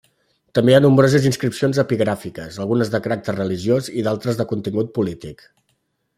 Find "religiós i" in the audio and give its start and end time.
3.37-4.09